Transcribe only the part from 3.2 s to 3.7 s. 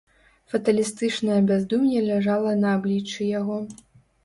яго.